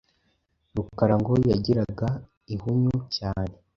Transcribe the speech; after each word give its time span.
Rukara 0.75 1.15
ngo 1.21 1.33
yagiraga 1.51 2.07
ihinyu 2.53 2.97
cyane. 3.15 3.53